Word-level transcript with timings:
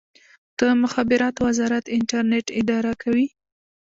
د 0.59 0.61
مخابراتو 0.81 1.39
وزارت 1.47 1.85
انټرنیټ 1.97 2.47
اداره 2.59 2.93
کوي 3.01 3.27